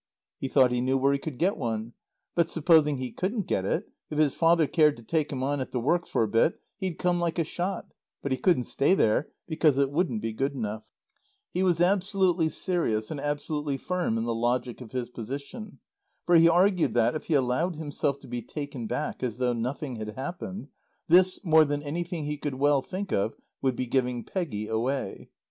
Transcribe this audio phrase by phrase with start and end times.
[0.39, 1.93] He thought he knew where he could get one;
[2.33, 5.71] but supposing he couldn't get it, if his father cared to take him on at
[5.71, 7.91] the works for a bit he'd come like a shot;
[8.23, 10.81] but he couldn't stay there, because it wouldn't be good enough.
[11.53, 15.77] He was absolutely serious, and absolutely firm in the logic of his position.
[16.25, 19.97] For he argued that, if he allowed himself to be taken back as though nothing
[19.97, 20.69] had happened,
[21.09, 25.29] this, more than anything he could well think of, would be giving Peggy away.